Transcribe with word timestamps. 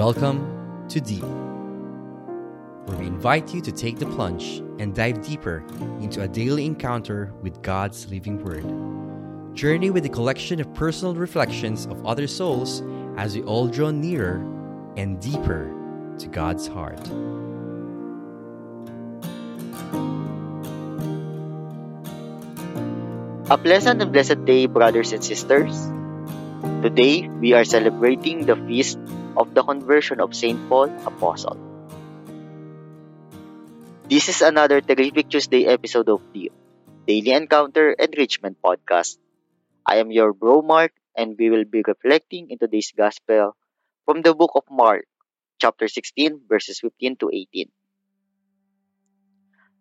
Welcome 0.00 0.88
to 0.88 0.98
Deep, 0.98 1.20
where 2.88 2.96
we 2.96 3.06
invite 3.06 3.52
you 3.52 3.60
to 3.60 3.70
take 3.70 3.98
the 3.98 4.06
plunge 4.06 4.64
and 4.78 4.94
dive 4.94 5.20
deeper 5.20 5.62
into 6.00 6.22
a 6.22 6.26
daily 6.26 6.64
encounter 6.64 7.34
with 7.42 7.60
God's 7.60 8.08
living 8.10 8.42
Word. 8.42 8.64
Journey 9.54 9.90
with 9.90 10.06
a 10.06 10.08
collection 10.08 10.58
of 10.58 10.72
personal 10.72 11.14
reflections 11.14 11.84
of 11.84 12.06
other 12.06 12.26
souls 12.26 12.82
as 13.18 13.36
we 13.36 13.42
all 13.42 13.68
draw 13.68 13.90
nearer 13.90 14.40
and 14.96 15.20
deeper 15.20 15.70
to 16.16 16.28
God's 16.28 16.66
heart. 16.66 17.06
A 23.50 23.58
pleasant 23.58 24.00
and 24.00 24.10
blessed 24.14 24.46
day, 24.46 24.64
brothers 24.64 25.12
and 25.12 25.22
sisters. 25.22 25.76
Today, 26.80 27.28
we 27.28 27.52
are 27.52 27.64
celebrating 27.64 28.46
the 28.46 28.56
feast 28.56 28.98
of 29.40 29.56
the 29.56 29.64
conversion 29.64 30.20
of 30.20 30.36
St. 30.36 30.60
Paul 30.68 30.92
Apostle. 31.08 31.56
This 34.04 34.28
is 34.28 34.44
another 34.44 34.84
terrific 34.84 35.32
Tuesday 35.32 35.64
episode 35.64 36.12
of 36.12 36.20
the 36.36 36.52
Daily 37.08 37.32
Encounter 37.32 37.96
Enrichment 37.96 38.60
Podcast. 38.60 39.16
I 39.86 39.96
am 39.96 40.12
your 40.12 40.34
bro 40.36 40.60
Mark, 40.60 40.92
and 41.16 41.40
we 41.40 41.48
will 41.48 41.64
be 41.64 41.80
reflecting 41.80 42.50
in 42.52 42.60
today's 42.60 42.92
Gospel 42.92 43.56
from 44.04 44.20
the 44.20 44.34
book 44.34 44.52
of 44.54 44.68
Mark, 44.68 45.08
chapter 45.56 45.88
16, 45.88 46.44
verses 46.44 46.84
15 46.84 47.16
to 47.24 47.30
18. 47.32 47.72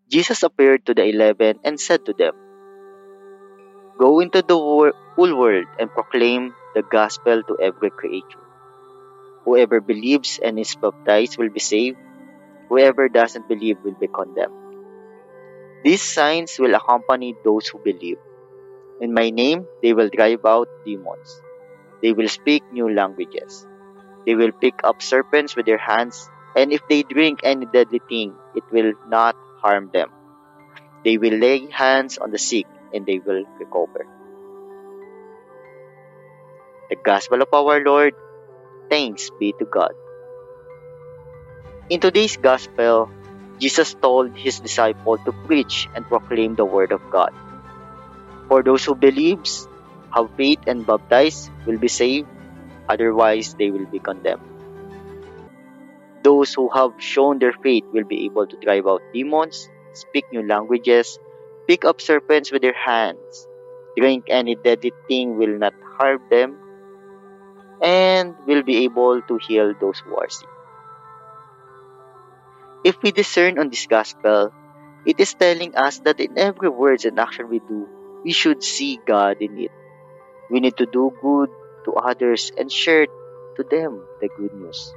Jesus 0.08 0.41
appeared 0.41 0.86
to 0.88 0.95
the 0.95 1.03
eleven 1.03 1.59
and 1.67 1.76
said 1.76 2.05
to 2.05 2.14
them, 2.14 2.31
Go 4.00 4.22
into 4.22 4.39
the 4.41 4.55
whole 4.55 4.95
world 5.36 5.67
and 5.78 5.91
proclaim 5.91 6.55
the 6.73 6.81
gospel 6.81 7.44
to 7.44 7.59
every 7.59 7.91
creature. 7.91 8.39
Whoever 9.45 9.82
believes 9.82 10.40
and 10.44 10.59
is 10.59 10.76
baptized 10.76 11.38
will 11.38 11.50
be 11.50 11.59
saved. 11.59 11.98
Whoever 12.70 13.09
doesn't 13.09 13.48
believe 13.48 13.78
will 13.84 13.98
be 14.00 14.08
condemned. 14.08 14.54
These 15.84 16.02
signs 16.02 16.59
will 16.59 16.76
accompany 16.76 17.36
those 17.44 17.68
who 17.68 17.80
believe. 17.80 18.20
In 19.00 19.14
my 19.14 19.30
name, 19.30 19.66
they 19.81 19.94
will 19.94 20.09
drive 20.09 20.46
out 20.46 20.68
demons. 20.86 21.42
They 22.02 22.12
will 22.12 22.28
speak 22.28 22.64
new 22.72 22.94
languages. 22.94 23.66
They 24.26 24.36
will 24.36 24.52
pick 24.52 24.76
up 24.84 25.02
serpents 25.02 25.56
with 25.56 25.66
their 25.66 25.80
hands, 25.80 26.30
and 26.56 26.74
if 26.74 26.86
they 26.88 27.03
drink 27.03 27.40
any 27.44 27.66
deadly 27.66 28.02
thing, 28.09 28.36
it 28.56 28.64
will 28.72 28.94
not 29.08 29.36
harm 29.64 29.90
them. 29.94 30.12
They 31.03 31.18
will 31.18 31.40
lay 31.40 31.72
hands 31.72 32.18
on 32.18 32.31
the 32.31 32.38
sick, 32.38 32.68
and 32.94 33.06
they 33.06 33.20
will 33.20 33.46
recover. 33.58 34.06
The 36.90 36.98
Gospel 36.98 37.42
of 37.42 37.53
our 37.53 37.80
Lord. 37.80 38.14
Thanks 38.90 39.30
be 39.40 39.54
to 39.59 39.66
God. 39.66 39.94
In 41.90 42.00
today's 42.00 42.38
Gospel, 42.38 43.09
Jesus 43.59 43.94
told 43.94 44.38
his 44.38 44.59
disciples 44.59 45.20
to 45.26 45.31
preach 45.46 45.88
and 45.96 46.06
proclaim 46.08 46.56
the 46.56 46.66
Word 46.66 46.92
of 46.92 47.02
God. 47.12 47.30
For 48.48 48.64
those 48.64 48.86
who 48.86 48.96
believes, 48.96 49.68
have 50.14 50.34
faith 50.38 50.66
and 50.66 50.86
baptize 50.86 51.52
will 51.66 51.78
be 51.78 51.88
saved, 51.88 52.28
otherwise 52.90 53.54
they 53.59 53.70
will 53.70 53.86
be 53.86 54.00
condemned. 54.00 54.42
Those 56.24 56.53
who 56.53 56.70
have 56.70 56.98
shown 56.98 57.40
their 57.40 57.53
faith 57.53 57.86
will 57.94 58.06
be 58.06 58.26
able 58.26 58.48
to 58.48 58.58
drive 58.58 58.88
out 58.88 59.02
demons, 59.14 59.70
speak 59.94 60.26
new 60.31 60.42
languages, 60.42 61.20
pick 61.68 61.86
up 61.86 62.02
serpents 62.02 62.52
with 62.52 62.62
their 62.62 62.74
hands, 62.74 63.48
drink 63.96 64.26
any 64.30 64.56
deadly 64.56 64.94
thing 65.08 65.38
will 65.38 65.58
not 65.58 65.74
harm 65.98 66.22
them, 66.30 66.58
and 67.81 68.35
will 68.45 68.63
be 68.63 68.83
able 68.83 69.22
to 69.22 69.39
heal 69.39 69.73
those 69.80 69.99
who 69.99 70.16
are 70.17 70.30
sick. 70.30 70.49
If 72.84 73.01
we 73.03 73.12
discern 73.12 73.59
on 73.59 73.69
this 73.69 73.88
gospel, 73.88 74.51
it 75.06 75.19
is 75.19 75.34
telling 75.34 75.75
us 75.75 76.00
that 76.07 76.19
in 76.19 76.38
every 76.38 76.69
words 76.69 77.06
and 77.06 77.19
action 77.19 77.50
we 77.50 77.59
do, 77.59 77.88
we 78.23 78.31
should 78.31 78.63
see 78.63 79.00
God 79.06 79.38
in 79.39 79.57
it. 79.59 79.72
We 80.50 80.59
need 80.59 80.78
to 80.78 80.85
do 80.85 81.12
good 81.22 81.50
to 81.85 81.91
others 81.94 82.51
and 82.57 82.72
share 82.72 83.07
to 83.56 83.63
them 83.63 84.03
the 84.22 84.29
good 84.35 84.53
news. 84.53 84.94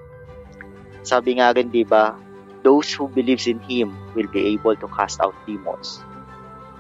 Sabi 1.03 1.39
nga 1.39 1.51
rin, 1.55 1.71
di 1.75 1.83
ba, 1.83 2.15
those 2.63 2.95
who 2.95 3.11
believes 3.11 3.51
in 3.51 3.59
Him 3.59 3.95
will 4.15 4.31
be 4.31 4.55
able 4.55 4.79
to 4.79 4.87
cast 4.87 5.19
out 5.19 5.35
demons. 5.47 5.99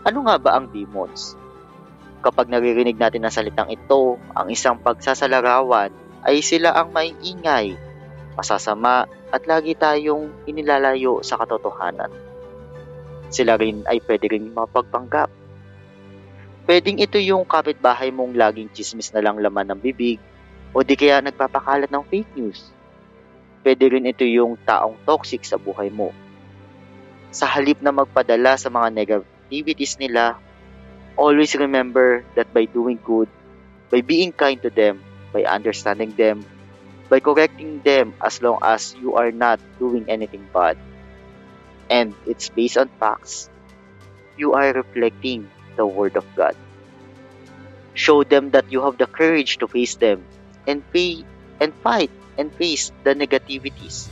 Ano 0.06 0.22
nga 0.26 0.38
ba 0.38 0.54
ang 0.58 0.70
demons? 0.70 1.34
Kapag 2.22 2.47
naririnig 2.47 2.94
natin 2.94 3.27
ang 3.27 3.34
salitang 3.34 3.66
ito, 3.66 4.15
ang 4.31 4.47
isang 4.47 4.78
pagsasalarawan 4.78 5.91
ay 6.22 6.38
sila 6.38 6.71
ang 6.71 6.94
maiingay, 6.94 7.75
masasama 8.38 9.10
at 9.34 9.43
lagi 9.50 9.75
tayong 9.75 10.31
inilalayo 10.47 11.19
sa 11.27 11.34
katotohanan. 11.34 12.15
Sila 13.27 13.59
rin 13.59 13.83
ay 13.91 13.99
pwede 14.06 14.38
rin 14.38 14.55
mapagpanggap. 14.55 15.34
Pwedeng 16.62 17.03
ito 17.03 17.19
yung 17.19 17.43
kapitbahay 17.43 18.15
mong 18.15 18.39
laging 18.39 18.71
chismis 18.71 19.10
na 19.10 19.19
lang 19.19 19.43
laman 19.43 19.75
ng 19.75 19.81
bibig 19.83 20.22
o 20.71 20.87
di 20.87 20.94
kaya 20.94 21.19
nagpapakalat 21.19 21.91
ng 21.91 22.06
fake 22.06 22.39
news. 22.39 22.71
Pwede 23.66 23.91
rin 23.91 24.06
ito 24.06 24.22
yung 24.22 24.54
taong 24.62 24.94
toxic 25.03 25.43
sa 25.43 25.59
buhay 25.59 25.91
mo. 25.91 26.15
Sa 27.34 27.50
halip 27.50 27.83
na 27.83 27.91
magpadala 27.91 28.54
sa 28.54 28.71
mga 28.71 28.94
negativities 28.94 29.99
nila, 29.99 30.39
always 31.16 31.54
remember 31.54 32.24
that 32.34 32.52
by 32.52 32.64
doing 32.64 32.98
good, 33.02 33.28
by 33.90 34.00
being 34.00 34.32
kind 34.32 34.60
to 34.62 34.70
them, 34.70 35.02
by 35.32 35.44
understanding 35.44 36.12
them, 36.16 36.44
by 37.08 37.20
correcting 37.20 37.80
them 37.80 38.14
as 38.24 38.40
long 38.40 38.58
as 38.62 38.94
you 38.96 39.14
are 39.14 39.30
not 39.30 39.60
doing 39.78 40.08
anything 40.08 40.48
bad, 40.52 40.78
and 41.90 42.14
it's 42.26 42.48
based 42.48 42.78
on 42.78 42.88
facts, 43.00 43.50
you 44.36 44.54
are 44.54 44.72
reflecting 44.72 45.50
the 45.76 45.86
Word 45.86 46.16
of 46.16 46.24
God. 46.36 46.56
Show 47.94 48.24
them 48.24 48.50
that 48.50 48.72
you 48.72 48.80
have 48.82 48.96
the 48.96 49.06
courage 49.06 49.58
to 49.58 49.68
face 49.68 49.96
them 49.96 50.24
and 50.66 50.80
pay 50.92 51.24
and 51.60 51.74
fight 51.84 52.10
and 52.38 52.52
face 52.54 52.92
the 53.04 53.14
negativities. 53.14 54.08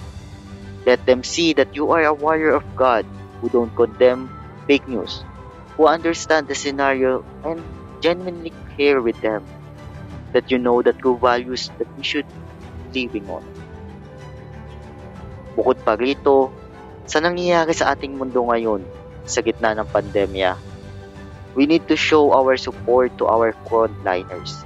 Let 0.84 1.04
them 1.06 1.24
see 1.24 1.52
that 1.54 1.74
you 1.74 1.90
are 1.92 2.04
a 2.04 2.12
warrior 2.12 2.52
of 2.52 2.64
God 2.76 3.06
who 3.40 3.48
don't 3.48 3.74
condemn 3.74 4.28
fake 4.66 4.88
news, 4.88 5.24
who 5.76 5.86
understand 5.86 6.48
the 6.48 6.54
scenario 6.54 7.24
and 7.44 7.62
genuinely 8.00 8.52
care 8.76 9.00
with 9.00 9.18
them, 9.20 9.44
that 10.32 10.50
you 10.50 10.58
know 10.58 10.82
the 10.82 10.92
true 10.92 11.18
values 11.18 11.70
that 11.78 11.88
we 11.96 12.02
should 12.02 12.26
living 12.94 13.26
on. 13.30 13.44
Bukod 15.54 15.82
pa 15.82 15.94
rito, 15.98 16.50
sa 17.06 17.18
nangyayari 17.18 17.74
sa 17.74 17.94
ating 17.94 18.16
mundo 18.16 18.46
ngayon, 18.46 18.86
sa 19.26 19.42
gitna 19.42 19.74
ng 19.74 19.88
pandemya, 19.90 20.54
we 21.54 21.66
need 21.66 21.86
to 21.90 21.98
show 21.98 22.30
our 22.30 22.54
support 22.56 23.10
to 23.18 23.26
our 23.26 23.52
frontliners. 23.66 24.62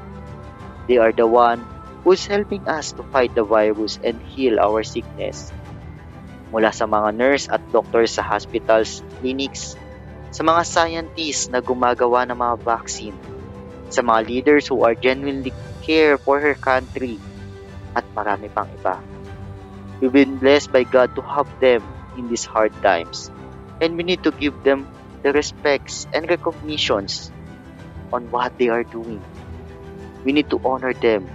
They 0.87 1.01
are 1.01 1.13
the 1.13 1.27
one 1.27 1.65
who's 2.05 2.29
helping 2.29 2.69
us 2.69 2.93
to 3.01 3.03
fight 3.09 3.33
the 3.33 3.45
virus 3.45 3.97
and 4.05 4.21
heal 4.21 4.61
our 4.61 4.85
sickness. 4.85 5.49
Mula 6.53 6.71
sa 6.71 6.85
mga 6.85 7.17
nurse 7.17 7.49
at 7.49 7.65
doctor 7.73 8.05
sa 8.05 8.21
hospitals, 8.21 9.01
clinics, 9.19 9.81
sa 10.35 10.43
mga 10.43 10.67
scientists 10.67 11.47
na 11.47 11.63
gumagawa 11.63 12.27
ng 12.27 12.35
mga 12.35 12.57
vaccine, 12.67 13.15
sa 13.87 14.03
mga 14.03 14.27
leaders 14.27 14.67
who 14.67 14.83
are 14.83 14.99
genuinely 14.99 15.55
care 15.87 16.19
for 16.19 16.43
her 16.43 16.59
country, 16.59 17.23
at 17.95 18.03
marami 18.19 18.51
pang 18.51 18.67
iba. 18.75 18.99
We've 20.03 20.11
been 20.11 20.43
blessed 20.43 20.75
by 20.75 20.83
God 20.91 21.15
to 21.15 21.23
have 21.23 21.47
them 21.63 21.87
in 22.19 22.27
these 22.27 22.43
hard 22.43 22.75
times, 22.83 23.31
and 23.79 23.95
we 23.95 24.03
need 24.03 24.27
to 24.27 24.35
give 24.35 24.59
them 24.67 24.91
the 25.23 25.31
respects 25.31 26.11
and 26.11 26.27
recognitions 26.27 27.31
on 28.11 28.27
what 28.35 28.59
they 28.59 28.75
are 28.75 28.83
doing. 28.83 29.23
We 30.27 30.35
need 30.35 30.51
to 30.51 30.59
honor 30.67 30.99
them 30.99 31.31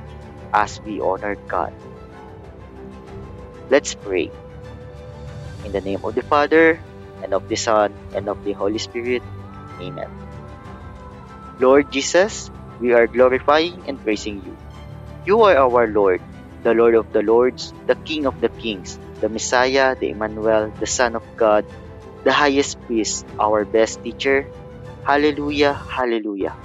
as 0.52 0.84
we 0.84 1.00
honor 1.00 1.40
God. 1.48 1.72
Let's 3.72 3.96
pray. 3.96 4.28
In 5.64 5.72
the 5.72 5.80
name 5.80 6.04
of 6.04 6.20
the 6.20 6.26
Father, 6.28 6.84
and 7.24 7.34
of 7.34 7.48
the 7.48 7.56
Son, 7.56 7.96
and 8.14 8.28
of 8.28 8.42
the 8.44 8.54
Holy 8.54 8.78
Spirit. 8.80 9.24
Amen. 9.82 10.10
Lord 11.60 11.92
Jesus, 11.92 12.50
we 12.80 12.94
are 12.94 13.08
glorifying 13.08 13.84
and 13.88 14.02
praising 14.02 14.42
you. 14.44 14.58
You 15.26 15.44
are 15.44 15.58
our 15.58 15.88
Lord, 15.88 16.22
the 16.64 16.74
Lord 16.74 16.96
of 16.96 17.12
the 17.12 17.22
Lords, 17.22 17.74
the 17.88 17.96
King 17.96 18.26
of 18.26 18.40
the 18.40 18.50
Kings, 18.50 19.00
the 19.20 19.30
Messiah, 19.30 19.96
the 20.00 20.10
Emmanuel, 20.10 20.72
the 20.80 20.88
Son 20.88 21.16
of 21.16 21.24
God, 21.36 21.66
the 22.24 22.32
highest 22.32 22.80
priest, 22.88 23.26
our 23.40 23.66
best 23.66 24.04
teacher. 24.04 24.48
Hallelujah, 25.04 25.74
hallelujah. 25.74 26.56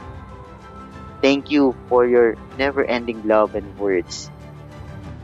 Thank 1.22 1.50
you 1.50 1.74
for 1.88 2.06
your 2.06 2.36
never 2.54 2.84
ending 2.84 3.22
love 3.24 3.54
and 3.54 3.76
words. 3.76 4.30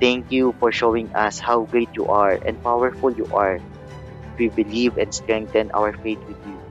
Thank 0.00 0.32
you 0.32 0.54
for 0.58 0.72
showing 0.72 1.12
us 1.14 1.38
how 1.38 1.66
great 1.66 1.90
you 1.94 2.06
are 2.08 2.38
and 2.46 2.62
powerful 2.62 3.12
you 3.12 3.28
are. 3.30 3.60
We 4.40 4.48
believe 4.48 4.96
and 4.98 5.14
strengthen 5.14 5.70
our 5.76 5.92
faith 5.92 6.20
with 6.26 6.38
you. 6.44 6.64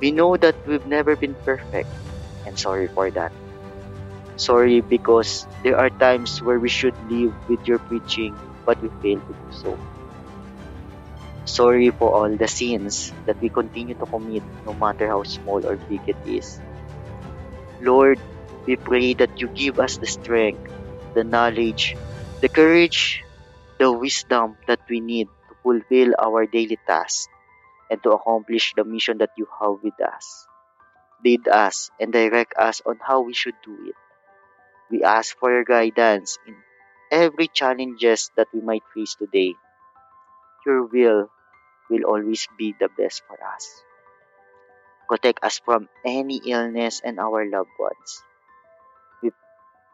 We 0.00 0.10
know 0.10 0.36
that 0.38 0.56
we've 0.64 0.86
never 0.86 1.16
been 1.16 1.36
perfect, 1.44 1.90
and 2.46 2.58
sorry 2.58 2.88
for 2.88 3.10
that. 3.12 3.34
Sorry 4.36 4.80
because 4.80 5.46
there 5.62 5.78
are 5.78 5.90
times 5.90 6.40
where 6.40 6.60
we 6.60 6.68
should 6.70 6.96
live 7.02 7.34
with 7.48 7.66
your 7.66 7.80
preaching, 7.80 8.40
but 8.64 8.80
we 8.82 8.90
fail 9.02 9.20
to 9.26 9.34
do 9.34 9.48
so. 9.50 9.82
Sorry 11.46 11.90
for 11.90 12.12
all 12.14 12.36
the 12.36 12.46
sins 12.48 13.14
that 13.24 13.38
we 13.40 13.48
continue 13.48 13.94
to 13.94 14.06
commit, 14.06 14.44
no 14.64 14.74
matter 14.74 15.08
how 15.08 15.22
small 15.24 15.66
or 15.66 15.78
big 15.78 16.02
it 16.06 16.18
is. 16.24 16.62
Lord, 17.80 18.20
we 18.66 18.76
pray 18.76 19.14
that 19.14 19.40
you 19.40 19.48
give 19.48 19.78
us 19.78 19.98
the 19.98 20.06
strength, 20.06 20.70
the 21.14 21.24
knowledge, 21.24 21.98
the 22.40 22.48
courage, 22.50 23.26
the 23.78 23.92
wisdom 23.92 24.58
that 24.66 24.80
we 24.90 25.00
need 25.00 25.30
fulfill 25.66 26.14
our 26.22 26.46
daily 26.46 26.78
tasks 26.86 27.26
and 27.90 27.98
to 28.02 28.14
accomplish 28.14 28.72
the 28.78 28.84
mission 28.86 29.18
that 29.18 29.34
you 29.36 29.46
have 29.58 29.82
with 29.82 29.98
us. 29.98 30.46
Lead 31.24 31.48
us 31.48 31.90
and 31.98 32.12
direct 32.12 32.54
us 32.54 32.82
on 32.86 32.98
how 33.02 33.20
we 33.22 33.34
should 33.34 33.58
do 33.66 33.74
it. 33.90 33.98
We 34.90 35.02
ask 35.02 35.34
for 35.38 35.50
your 35.50 35.64
guidance 35.66 36.38
in 36.46 36.54
every 37.10 37.48
challenges 37.48 38.30
that 38.36 38.46
we 38.54 38.60
might 38.62 38.86
face 38.94 39.16
today. 39.18 39.54
Your 40.64 40.86
will 40.86 41.30
will 41.90 42.04
always 42.06 42.46
be 42.58 42.74
the 42.78 42.88
best 42.94 43.22
for 43.26 43.38
us. 43.42 43.66
Protect 45.08 45.42
us 45.42 45.58
from 45.64 45.88
any 46.04 46.40
illness 46.46 47.00
and 47.02 47.18
our 47.18 47.42
loved 47.48 47.74
ones. 47.78 48.22
We, 49.22 49.30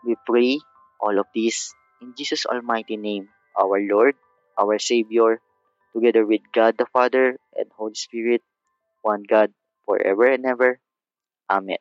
we 0.05 0.17
pray 0.27 0.59
all 1.01 1.19
of 1.19 1.27
this 1.35 1.75
in 2.01 2.15
Jesus' 2.17 2.47
almighty 2.47 2.97
name, 2.97 3.29
our 3.57 3.81
Lord, 3.81 4.17
our 4.59 4.79
Savior, 4.79 5.41
together 5.95 6.27
with 6.27 6.43
God 6.53 6.77
the 6.79 6.87
Father 6.93 7.39
and 7.57 7.69
Holy 7.77 7.95
Spirit, 7.95 8.43
one 9.03 9.23
God, 9.29 9.53
forever 9.87 10.27
and 10.27 10.45
ever. 10.47 10.79
Amen. 11.51 11.79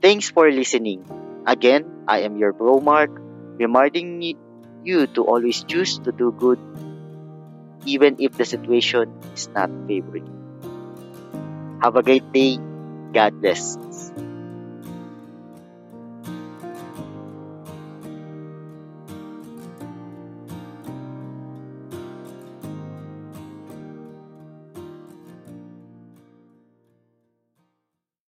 Thanks 0.00 0.30
for 0.30 0.50
listening. 0.50 1.04
Again, 1.46 2.06
I 2.06 2.20
am 2.20 2.36
your 2.36 2.52
bro 2.52 2.80
Mark, 2.80 3.10
reminding 3.58 4.22
you 4.84 5.06
to 5.06 5.24
always 5.24 5.64
choose 5.64 5.98
to 6.00 6.12
do 6.12 6.32
good 6.32 6.58
even 7.84 8.16
if 8.18 8.36
the 8.36 8.44
situation 8.44 9.08
is 9.34 9.48
not 9.54 9.70
favorable. 9.86 10.38
Have 11.82 11.96
a 11.96 12.02
great 12.02 12.32
day. 12.32 12.58
God 13.12 13.40
bless. 13.40 13.78